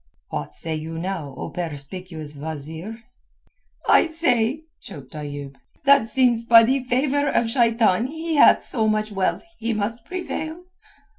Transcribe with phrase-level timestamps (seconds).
[0.31, 3.03] "What say you now, O perspicuous wazeer?"
[3.87, 5.53] "I say," choked Ayoub,
[5.85, 10.63] "that since by the favour of Shaitan he hath so much wealth he must prevail."